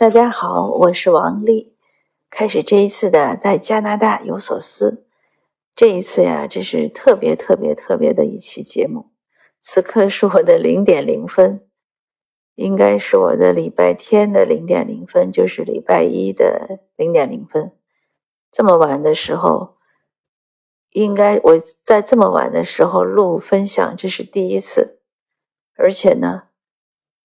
[0.00, 1.76] 大家好，我是王丽。
[2.30, 5.04] 开始这一次的在加拿大有所思。
[5.76, 9.10] 这一次呀，这是特别特别特别的一期节目。
[9.60, 11.68] 此刻是我的零点零分，
[12.54, 17.72] 应该是我的礼拜天的零点零分，就是礼拜一的零点零分。
[18.50, 19.76] 这么晚的时候，
[20.92, 25.02] 应该我在这么晚的时候录分享，这是第一次，
[25.76, 26.44] 而且呢，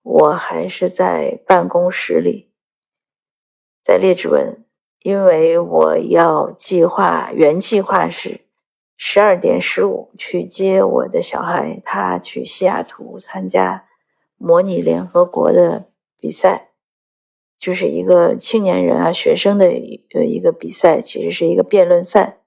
[0.02, 2.52] 我还是在办公室里。
[3.86, 4.66] 在列治文，
[5.04, 8.42] 因为我要计划原计划是
[8.98, 13.86] 十二点十五去接我的小孩，他去西雅图参加
[14.40, 15.86] 模拟联合国的
[16.20, 16.70] 比赛，
[17.60, 19.68] 就是一个青年人啊学生的
[20.16, 22.40] 呃一个比赛，其实是一个辩论赛。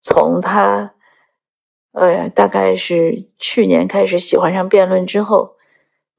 [0.00, 0.94] 从他
[1.90, 5.56] 呃大概是去年开始喜欢上辩论之后，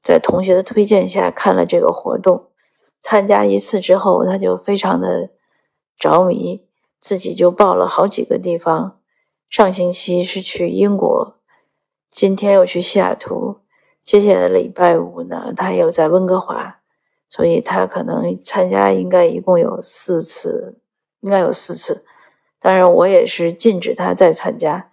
[0.02, 2.51] 在同学的推荐下看了这个活动。
[3.02, 5.30] 参加一次之后，他就非常的
[5.98, 6.64] 着迷，
[7.00, 9.00] 自己就报了好几个地方。
[9.50, 11.36] 上星期是去英国，
[12.08, 13.58] 今天又去西雅图，
[14.00, 16.80] 接下来的礼拜五呢，他又在温哥华，
[17.28, 20.80] 所以他可能参加应该一共有四次，
[21.20, 22.04] 应该有四次。
[22.60, 24.90] 当然，我也是禁止他再参加，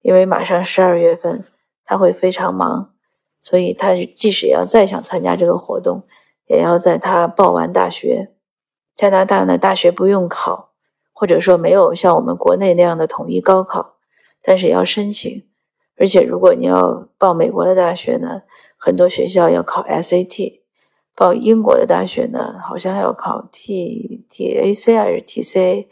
[0.00, 1.44] 因为马上十二月份
[1.84, 2.94] 他会非常忙，
[3.42, 6.04] 所以他即使要再想参加这个活动。
[6.50, 8.32] 也要在他报完大学，
[8.96, 10.72] 加拿大呢，大学不用考，
[11.12, 13.94] 或者说没有像我们国内那样的统一高考，
[14.42, 15.46] 但是也要申请。
[15.96, 18.42] 而且如果你要报美国的大学呢，
[18.76, 20.62] 很多学校要考 SAT；
[21.14, 25.88] 报英国的大学呢，好像要考 T T A C 还是 T C？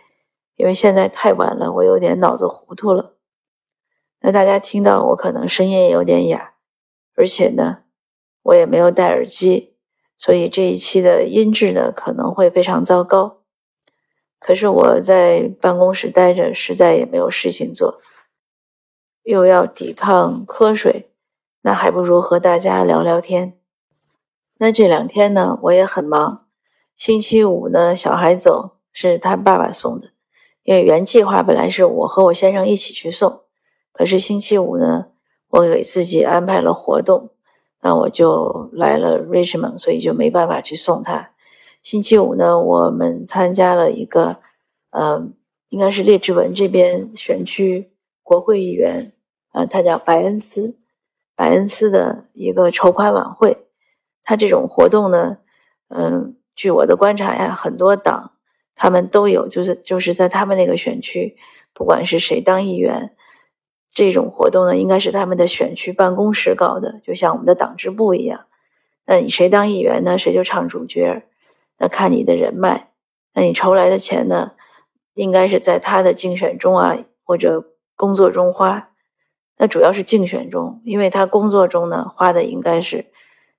[0.56, 3.14] 因为现在太晚了，我有点脑子糊涂了。
[4.22, 6.54] 那大家听到我可能声音也有点哑，
[7.14, 7.84] 而且呢，
[8.42, 9.77] 我也没有戴耳机。
[10.18, 13.38] 所以这一期的音质呢可能会非常糟糕，
[14.40, 18.00] 可是我在办公室待着，实在也没有事情做，
[19.22, 21.12] 又要抵抗瞌睡，
[21.62, 23.54] 那还不如和大家聊聊天。
[24.58, 26.46] 那这两天呢，我也很忙。
[26.96, 30.10] 星期五呢，小孩走是他爸爸送的，
[30.64, 33.42] 因为原计划本来是我和我先生一起去送，
[33.92, 35.06] 可是星期五呢，
[35.50, 37.30] 我给自己安排了活动。
[37.80, 41.30] 那我就来了 Richmond，所以就没办法去送他。
[41.82, 44.38] 星期五呢，我们参加了一个，
[44.90, 45.28] 呃，
[45.68, 49.12] 应该是列治文这边选区国会议员，
[49.52, 50.76] 呃，他叫白恩斯，
[51.36, 53.66] 白恩斯的一个筹款晚会。
[54.24, 55.38] 他这种活动呢，
[55.88, 58.32] 嗯，据我的观察呀，很多党
[58.74, 61.36] 他们都有，就是就是在他们那个选区，
[61.72, 63.14] 不管是谁当议员。
[63.92, 68.46] 这种活动呢，应该是他们的选区办公室搞的，就像我们的党支部一样。
[69.06, 70.18] 那你谁当议员呢？
[70.18, 71.24] 谁就唱主角。
[71.78, 72.90] 那看你的人脉，
[73.34, 74.52] 那你筹来的钱呢，
[75.14, 77.64] 应该是在他的竞选中啊，或者
[77.96, 78.90] 工作中花。
[79.56, 83.06] 那主要是竞选中，因为他工作中呢花的应该是，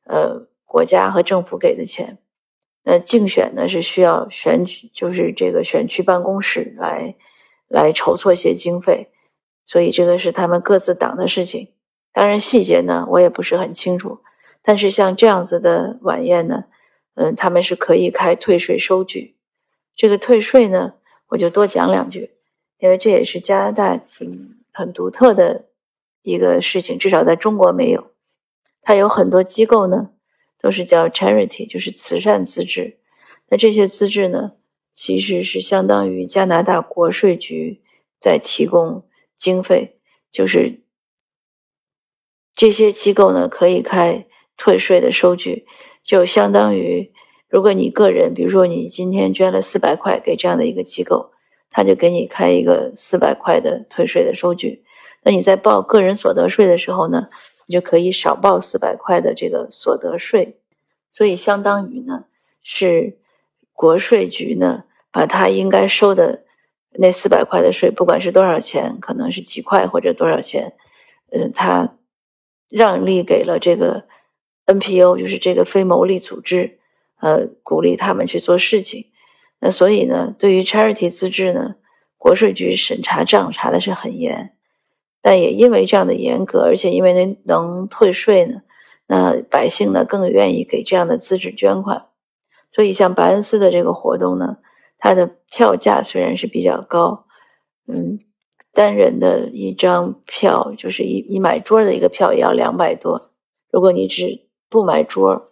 [0.06, 2.20] 呃，国家和政府给的钱。
[2.84, 7.16] 那竞选呢是需要选举，就是这个选区办公室来
[7.68, 9.10] 来筹措一些经费。
[9.70, 11.74] 所以这个是他们各自党的事情，
[12.12, 14.18] 当然细节呢我也不是很清楚。
[14.64, 16.64] 但是像这样子的晚宴呢，
[17.14, 19.36] 嗯，他们是可以开退税收据。
[19.96, 20.96] 这个退税呢，
[21.28, 22.32] 我就多讲两句，
[22.80, 25.66] 因为这也是加拿大挺很独特的
[26.24, 28.10] 一个事情，至少在中国没有。
[28.82, 30.10] 它有很多机构呢，
[30.60, 32.98] 都是叫 charity，就是慈善资质。
[33.50, 34.54] 那这些资质呢，
[34.92, 37.84] 其实是相当于加拿大国税局
[38.20, 39.04] 在提供。
[39.40, 39.98] 经费
[40.30, 40.82] 就是
[42.54, 44.28] 这些机构呢，可以开
[44.58, 45.66] 退税的收据，
[46.04, 47.14] 就相当于
[47.48, 51.32] 如果你个人，比如说你今天捐了四百块给这样的一个机构，
[51.70, 54.84] 他就给你开一个四百块的退税的收据。
[55.24, 57.30] 那你在报个人所得税的时候呢，
[57.66, 60.60] 你就可以少报四百块的这个所得税。
[61.10, 62.26] 所以相当于呢，
[62.62, 63.18] 是
[63.72, 66.44] 国税局呢把他应该收的。
[66.98, 70.74] 那四百块的税，不管是多少钱，可能是几块或者多少钱，
[71.32, 71.96] 嗯，他
[72.68, 74.06] 让利给了这个
[74.66, 76.80] NPO，就是这个非牟利组织，
[77.20, 79.06] 呃，鼓励他们去做事情。
[79.60, 81.76] 那所以呢，对于 charity 资质呢，
[82.18, 84.54] 国税局审查账查的是很严，
[85.22, 88.62] 但也因为这样的严格，而且因为能能退税呢，
[89.06, 92.08] 那百姓呢更愿意给这样的资质捐款。
[92.68, 94.58] 所以像白恩斯的这个活动呢。
[95.00, 97.26] 它的票价虽然是比较高，
[97.88, 98.20] 嗯，
[98.74, 103.32] 单人的一张票就是一一买桌的一个票也要两百多。
[103.72, 105.52] 如果你只不买桌，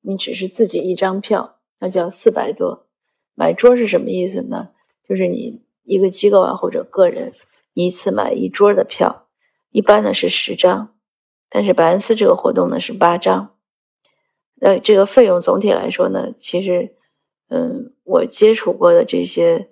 [0.00, 2.86] 你只是自己一张票，那就要四百多。
[3.34, 4.70] 买桌是什么意思呢？
[5.06, 7.32] 就是你一个机构啊或者个人，
[7.74, 9.26] 一次买一桌的票，
[9.70, 10.94] 一般呢是十张，
[11.50, 13.56] 但是白恩斯这个活动呢是八张。
[14.56, 16.94] 那这个费用总体来说呢，其实，
[17.48, 19.68] 嗯，我接触过的这些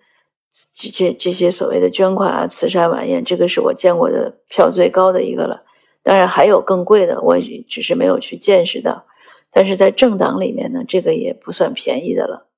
[0.75, 5.65] 这这这些所谓的捐款啊、慈善晚宴，这个是我见过的票最高的一个了。
[6.03, 7.39] 当然还有更贵的，我
[7.69, 9.07] 只是没有去见识到。
[9.51, 12.49] 但是在政党里面呢，这个也不算便宜的了。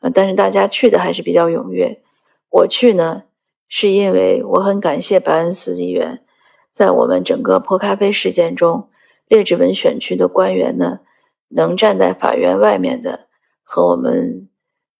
[0.00, 2.02] 呃，但是大家去的还是比较踊跃。
[2.50, 3.22] 我去呢，
[3.68, 6.22] 是因为我很感谢白恩斯议员，
[6.70, 8.88] 在我们整个泼咖啡事件中，
[9.26, 11.00] 列治文选区的官员呢，
[11.48, 13.25] 能站在法院外面的
[13.68, 14.48] 和我们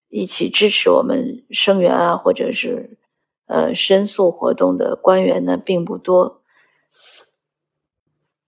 [0.08, 2.98] 一起支持我们声援啊，或者是
[3.46, 6.42] 呃申诉活动的官员呢，并不多。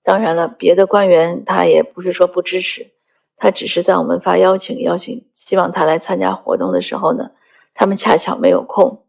[0.03, 2.91] 当然了，别的官员他也不是说不支持。
[3.37, 7.31] 他只是在我们发邀请，邀请希望他来参加活动的时候呢，
[7.73, 9.05] 他们恰巧没有空。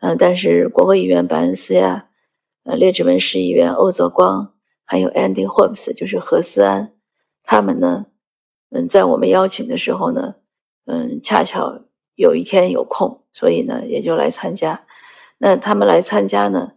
[0.00, 2.08] 嗯，但是国会议员白恩斯呀，
[2.64, 4.52] 呃，列治文市议员欧泽光，
[4.84, 6.92] 还有 Andy Hobbs，就是何思安，
[7.42, 8.06] 他们呢，
[8.70, 10.34] 嗯，在我们邀请的时候呢，
[10.90, 11.82] 嗯，恰巧
[12.16, 14.84] 有一天有空，所以呢，也就来参加。
[15.38, 16.72] 那他们来参加呢，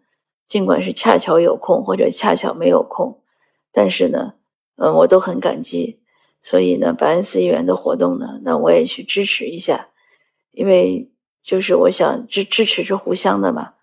[0.46, 3.24] 尽管是恰巧有空或者恰巧没有空，
[3.72, 4.36] 但是呢，
[4.76, 6.00] 嗯，我都很感激。
[6.44, 9.90] 所以呢，白恩斯议员的活动呢，那我也去支持一下，
[10.52, 11.12] 因为
[11.42, 13.74] 就是我想支支持是互相的嘛。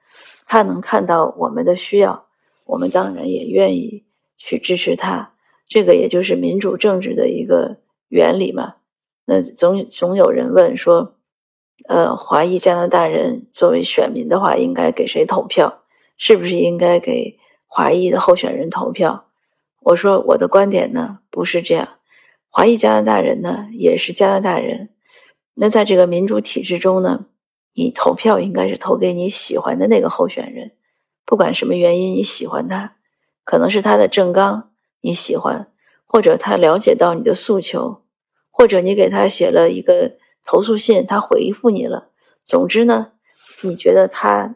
[0.47, 2.27] 他能看到我们的需要，
[2.67, 4.05] 我们当然也愿意
[4.37, 5.35] 去支持他。
[5.67, 7.79] 这个也就是民主政治的一个
[8.09, 8.77] 原理嘛。
[9.31, 11.15] 那总总有人问说，
[11.89, 15.85] 呃，华裔加拿大人作为选民的话，应该给谁投票？
[16.19, 17.39] 是不是应该给
[17.69, 19.27] 华裔的候选人投票？
[19.83, 21.91] 我说我的观点呢，不是这样。
[22.49, 24.89] 华裔加拿大人呢，也是加拿大人。
[25.55, 27.27] 那在这个民主体制中呢，
[27.73, 30.73] 你投票应该是投给你喜欢的那个候选人，
[31.25, 32.97] 不管什么原因你喜欢他，
[33.45, 35.69] 可能是他的政纲你喜欢，
[36.05, 38.00] 或者他了解到你的诉求，
[38.61, 42.11] 或者你给他写了一个投诉信，他回复你了。
[42.45, 43.13] 总之呢，
[43.63, 44.55] 你觉得他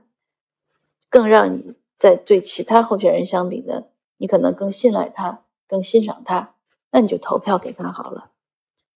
[1.08, 3.84] 更让你在对其他候选人相比呢，
[4.18, 6.52] 你可能更信赖他，更欣赏他。
[6.90, 8.30] 那你就投票给他好了，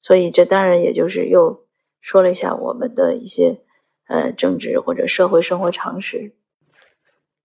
[0.03, 1.65] 所以这当然也就是又
[2.03, 3.63] 说了一下我们的一些
[4.09, 6.35] 呃政治或者社会生活常识。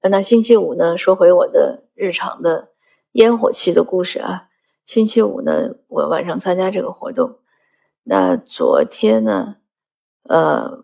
[0.02, 2.74] 那星期五呢，说回我的日常的
[3.14, 4.50] 烟火气的故事啊。
[4.86, 7.40] 星期五呢，我晚上参加这个活动。
[8.06, 9.56] 那昨天呢，
[10.28, 10.84] 呃，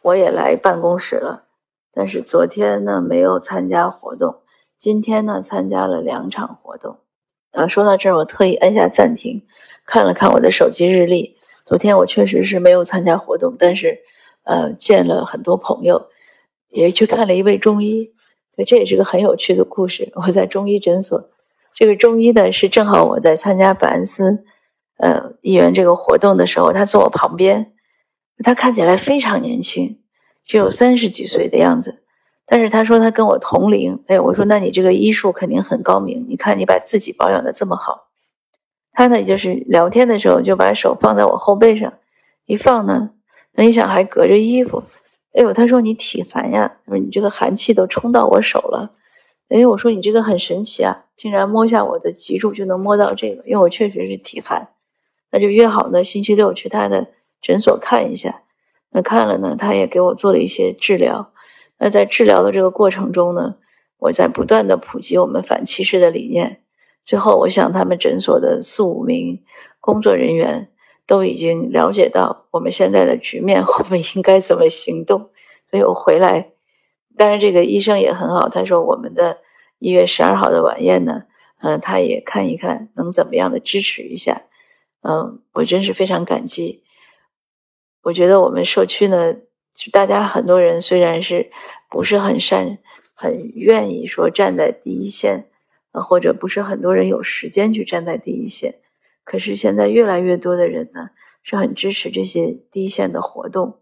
[0.00, 1.44] 我也来办公室了，
[1.92, 4.40] 但是昨天呢没有参加活动，
[4.76, 6.98] 今天呢参加了两场活动。
[7.52, 9.42] 啊，说到这儿，我特意按下暂停，
[9.84, 11.36] 看了看我的手机日历。
[11.64, 13.98] 昨天我确实是没有参加活动，但是，
[14.44, 16.08] 呃，见了很多朋友，
[16.68, 18.14] 也去看了一位中医。
[18.56, 20.10] 对，这也是个很有趣的故事。
[20.14, 21.28] 我在中医诊所，
[21.74, 24.44] 这个中医呢是正好我在参加白恩斯，
[25.00, 27.72] 呃，议员这个活动的时候，他坐我旁边，
[28.44, 29.98] 他看起来非常年轻，
[30.44, 32.04] 只有三十几岁的样子。
[32.44, 36.26] 但是他说他跟我同龄，哎，我说那你这个医术肯定很高明。
[36.28, 38.08] 你看你把自己保养的这么好，
[38.92, 41.92] 他呢就是聊天的时候就把手放在我后背上，
[42.44, 43.10] 一放呢，
[43.52, 44.82] 那你想还隔着衣服，
[45.32, 48.96] 哎呦，他说你体寒呀，他说你这个寒气都冲到我手了，
[49.48, 54.68] 哎，我说你这个很神奇啊，竟然摸下我的脊柱就能摸到这个，因为我确实是体寒，
[55.30, 57.08] 那就约好呢星期六去他的
[57.40, 58.42] 诊所看一下，
[58.90, 61.32] 那看了呢，他也给我做了一些治疗。
[61.78, 63.56] 那在治疗的这个过程中呢，
[63.98, 66.62] 我在不断的普及我们反歧视的理念。
[67.04, 69.42] 最后，我想他们诊所的四五名
[69.80, 70.68] 工作人员
[71.06, 75.30] 都已经了解到我们现在的局面， 我们应该怎么行动。
[75.70, 76.50] 所以我回来，
[77.16, 79.38] 当然这个医生也很好，他说我们的
[79.78, 81.22] 一月十二号的晚宴呢，
[81.62, 84.42] 嗯，他也看一看能怎么样的支持一下。
[85.02, 86.82] 嗯，我真是非常感激。
[88.02, 89.36] 我觉得我们社区呢。
[89.72, 91.52] 就大家很多人虽然是
[91.88, 92.78] 不是很善、
[93.14, 95.48] 很愿意说站在第一线，
[95.92, 98.80] 呃，或者不是很多人有时间去站在第一线，
[99.24, 101.10] 可是现在越来越多的人呢
[101.44, 103.78] 是很支持这些第一线的活动，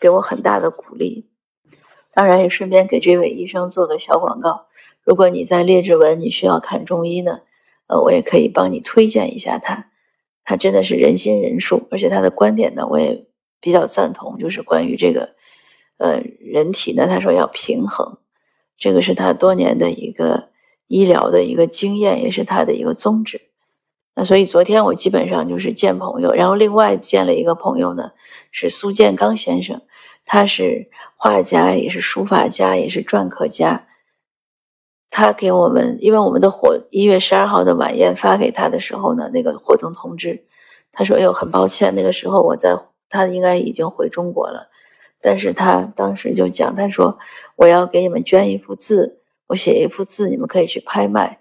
[0.00, 1.28] 给我很大的鼓励。
[2.14, 4.66] 当然也顺便给这位医生做个小广告，
[5.04, 7.42] 如果你在列治文你需要看中医呢，
[7.86, 9.90] 呃，我也可以帮你推荐一下他，
[10.44, 13.26] 他真的是仁心仁术，而且他的观点呢我也。
[13.64, 15.36] 比较赞同，就是关于这个，
[15.96, 18.18] 呃，人体呢，他说要平衡，
[18.76, 20.48] 这个是他多年的一个
[20.88, 23.42] 医疗的一个经验，也是他的一个宗旨。
[24.16, 28.10] 那所以昨天我基本上就是见朋友，然后另外见了一个朋友呢，
[28.50, 29.82] 是苏建刚先生，
[30.24, 33.86] 他是画家，也是书法家，也是篆刻家。
[35.14, 40.46] 他给我们，因为我们的活一月十二号的晚宴发给他的时候呢，那个活动通知，
[40.90, 42.74] 他说：“哎呦，很抱歉，那个时候我在，
[43.10, 44.70] 他应该已经回中国了。”
[45.20, 47.18] 但是他当时就讲，他说
[47.56, 51.40] ：“我要给你们捐一幅字，我写一幅字，你们可以去拍卖。”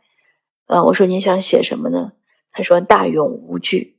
[0.67, 2.11] 呃，我说：“你想写什么呢？”
[2.51, 3.95] 他说：“大勇无惧。”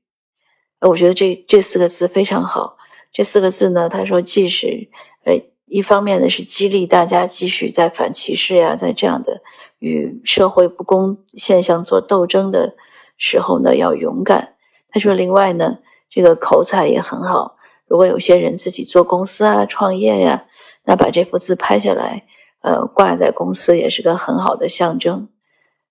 [0.81, 2.77] 呃，我觉得这这四个字非常好。
[3.11, 4.91] 这四个字呢，他说即使
[5.25, 5.33] 呃，
[5.73, 9.41] 一方面呢是激励大家继续在反歧视呀，在这样的。
[9.79, 12.77] 与社会不公现象做斗争的
[13.17, 14.55] 时候呢，要勇敢。
[14.91, 15.79] 他说：“另外呢，
[16.11, 17.57] 这个口才也很好。
[17.87, 20.45] 如果有些人自己做公司啊、创业呀，
[20.85, 22.27] 那把这幅字拍下来，
[22.61, 25.31] 呃，挂在公司也是个很好的象征。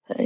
[0.07, 0.23] 呃，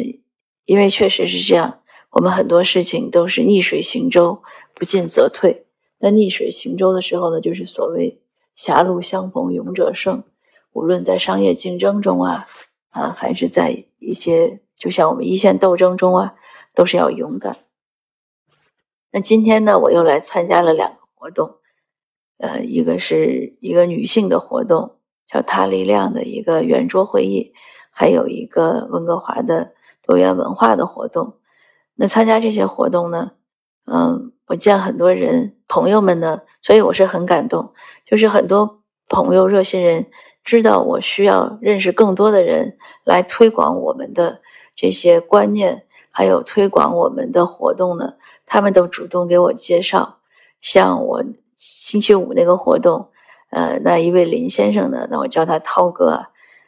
[0.66, 1.80] 因为确实是这样，
[2.12, 4.44] 我们很多事情都是逆水行舟，
[4.74, 5.66] 不进则退。
[6.00, 8.20] 那逆水行舟的时候呢，就是所谓
[8.56, 10.24] 狭路相逢勇者胜。
[10.72, 12.48] 无论在商业竞争中啊。”
[12.96, 16.36] 啊，还是在一些，就像我们一线斗争中啊，
[16.74, 17.58] 都是要勇敢。
[19.12, 21.56] 那今天呢，我又来参加了两个活动，
[22.38, 24.96] 呃，一个是一个女性的活动，
[25.28, 27.52] 叫“她力量”的一个圆桌会议，
[27.92, 31.40] 还有一个温哥华的多元文化的活动。
[31.96, 33.34] 那参加这些活动呢，
[33.86, 37.74] 嗯，我见很多人朋友们呢，所以我是很感动，
[38.06, 40.08] 就是很多朋友热心人。
[40.44, 44.42] 知道我需要认识更多的人来推广我们的
[44.76, 48.14] 这些观念，还有推广我们的活动呢。
[48.46, 50.20] 他们都主动给我介绍。
[50.62, 51.24] 像我
[51.58, 53.10] 星期五那个活动，
[53.50, 56.28] 呃，那一位林先生呢，那我叫他涛哥，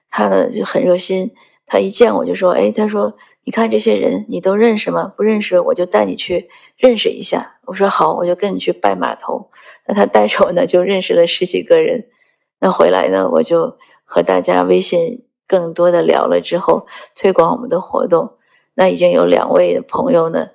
[0.10, 1.36] 他呢就很热心。
[1.68, 3.16] 他一见我就说：“哎，他说
[3.48, 5.14] 你看这些人，你都认识吗？
[5.16, 9.52] 不认识，我就带你去认识一下。”我说：“好，我就跟你去拜码头。”
[9.88, 12.10] 那他带着我呢，就认识了十几个人。
[12.60, 18.34] 那回来呢，我就和大家微信更多的聊了之后，推广我们的活动。
[18.74, 20.50] 那已经有两位朋友呢，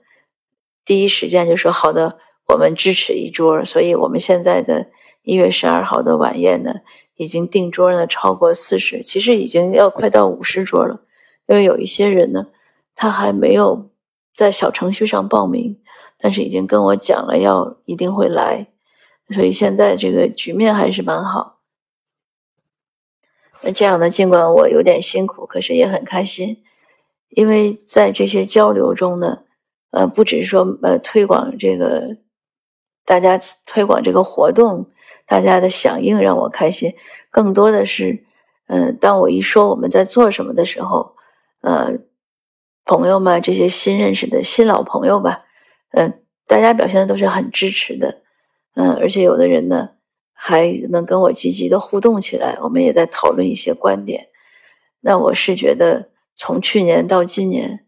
[0.84, 2.18] 第一时间就说好的，
[2.48, 3.64] 我们支持一桌。
[3.64, 4.88] 所以我们现在的
[5.22, 6.74] 一月十二号的晚宴呢，
[7.16, 11.00] 已经订桌呢超过四十，其实已经要快到五十桌了。
[11.46, 12.48] 因为有一些人呢，
[13.02, 13.90] 他还没有
[14.32, 15.82] 在小程序上报名，
[16.18, 18.68] 但是已经跟我讲了要一定会来，
[19.30, 21.58] 所以现在这个局面还是蛮好。
[23.60, 24.08] 那这样呢？
[24.08, 26.62] 尽管我有点辛苦，可是也很开心，
[27.30, 29.40] 因为在这些交流中呢，
[29.90, 32.18] 呃，不只是说呃推广这个，
[33.04, 34.86] 大家推广这个活动，
[35.26, 36.94] 大家的响应让我开心，
[37.32, 38.24] 更多的是，
[38.68, 41.16] 嗯，当我一说我们在做什么的时候，
[41.62, 41.98] 呃，
[42.84, 45.44] 朋友们这些新认识的新老朋友吧，
[45.92, 48.22] 嗯，大家表现的都是很支持的，
[48.74, 49.90] 嗯，而且有的人呢。
[50.44, 54.26] 还能跟我积极的互动起来，我们也在讨论一些观点。
[55.00, 57.86] 那我是觉得，从去年到今年，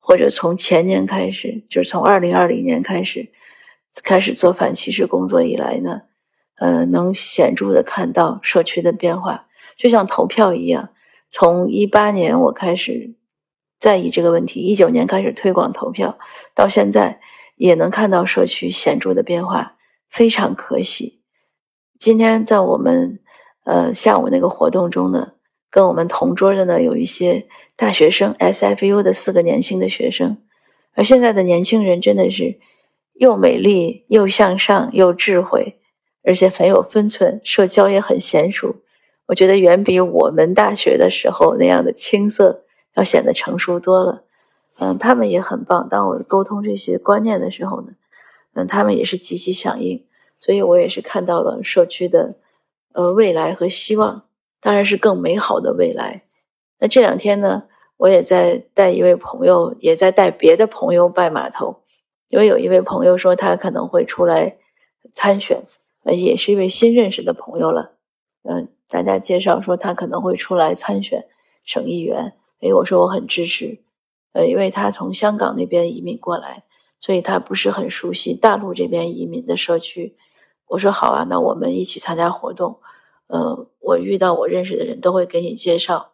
[0.00, 3.30] 或者从前年开始，就是从二零二零年开始，
[4.02, 6.00] 开始做反歧视工作以来呢，
[6.56, 10.94] 呃，能显著的看到社区的变化，就像投票一样。
[11.30, 13.16] 从一八年我开始
[13.82, 16.16] 在意这个问题，一九年开始推广投票，
[16.54, 17.20] 到现在
[17.56, 19.74] 也能看到社区显著的变化，
[20.08, 21.20] 非常可喜。
[21.98, 23.18] 今天在我们
[23.64, 25.32] 呃下午那个活动中呢，
[25.68, 30.38] 跟我们同桌的呢有一些大学生，SFU 的四个年轻的学生，
[30.94, 32.60] 而现在的年轻人真的是
[33.14, 35.80] 又美丽又向上又智慧，
[36.22, 38.76] 而且很有分寸，社交也很娴熟。
[39.26, 42.61] 我觉得远比我们大学的时候那样的青涩
[42.94, 44.24] 要显得成熟多了。
[44.78, 45.88] 嗯，他们也很棒。
[45.88, 47.92] 当我沟通这些观念的时候呢，
[48.54, 50.04] 嗯，他们也是积极响应。
[50.40, 52.34] 所以我也是看到了社区的，
[52.92, 54.24] 呃，未来和希望，
[54.60, 56.22] 当然是更美好的未来。
[56.80, 57.64] 那这两天呢，
[57.96, 61.82] 我也在带一位朋友，也在带别的朋友拜码头，
[62.28, 64.56] 因为有一位朋友说他可能会出来
[65.12, 65.62] 参选，
[66.02, 67.92] 呃，也是一位新认识的朋友了。
[68.42, 71.26] 嗯，大家介绍说他可能会出来参选
[71.64, 72.32] 省议员，
[72.62, 73.82] 哎，我说我很支持，
[74.32, 76.64] 呃，因为他从香港那边移民过来，
[77.00, 80.16] 所以他不是很熟悉大陆这边移民的社区。
[80.68, 82.78] 我说好啊，那我们一起参加活动。
[83.26, 86.12] 呃，我遇到我认识的人都会给你介绍，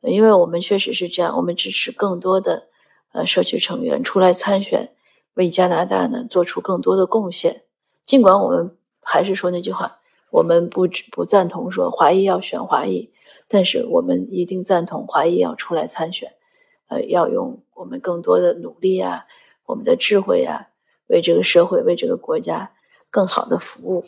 [0.00, 2.68] 因为我们确实是这样，我们支持更多的
[3.12, 4.94] 呃社区成员出来参选，
[5.34, 7.62] 为加拿大呢做出更多的贡献。
[8.04, 9.98] 尽管我们还是说那句话，
[10.34, 13.12] 我们不不赞同说华裔要选华裔，
[13.46, 16.32] 但是我们一定赞同华裔要出来参选。
[16.88, 19.26] 呃，要用我们更多的努力啊，
[19.64, 20.70] 我们的智慧啊，
[21.06, 22.72] 为这个社会、为这个国家
[23.10, 24.04] 更好的服务。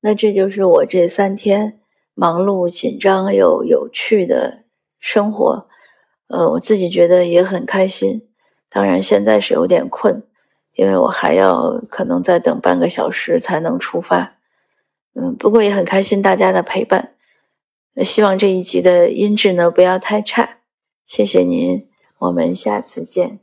[0.00, 1.80] 那这就是我这三天
[2.14, 4.64] 忙碌、紧张又有趣的
[4.98, 5.68] 生活。
[6.26, 8.26] 呃，我自己觉得也很开心。
[8.68, 10.24] 当然，现在是有点困，
[10.74, 14.38] 因为我还要可能再等半个小时才能出发。
[15.14, 17.14] 嗯，不过也很开心大家的陪伴。
[18.02, 20.58] 希望这一集的音质呢不要太差。
[21.04, 21.88] 谢谢您，
[22.18, 23.40] 我们下次见。